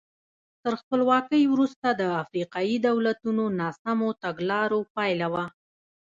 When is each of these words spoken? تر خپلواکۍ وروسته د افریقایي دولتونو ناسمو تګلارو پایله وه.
تر 0.63 0.73
خپلواکۍ 0.81 1.43
وروسته 1.53 1.87
د 1.93 2.03
افریقایي 2.23 2.77
دولتونو 2.87 3.43
ناسمو 3.59 4.09
تګلارو 4.23 4.79
پایله 4.95 5.27
وه. 5.33 5.45